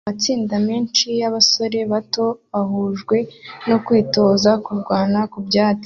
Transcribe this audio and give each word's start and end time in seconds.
Amatsinda 0.07 0.55
menshi 0.69 1.07
yabasore 1.21 1.79
bato 1.91 2.25
bahujwe 2.51 3.17
no 3.69 3.77
kwitoza 3.85 4.51
kurwana 4.65 5.19
ku 5.31 5.39
byatsi 5.47 5.79